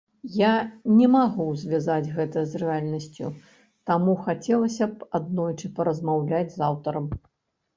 Я 0.43 0.51
не 0.99 1.07
магу 1.15 1.45
звязаць 1.63 2.13
гэта 2.15 2.43
з 2.53 2.61
рэальнасцю, 2.63 3.27
таму 3.91 4.17
хацелася 4.29 4.85
б 4.95 5.09
аднойчы 5.21 5.73
паразмаўляць 5.77 6.51
з 6.57 6.65
аўтарам. 6.71 7.07